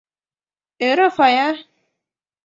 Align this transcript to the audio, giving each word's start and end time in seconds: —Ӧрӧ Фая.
—Ӧрӧ 0.87 1.07
Фая. 1.15 1.49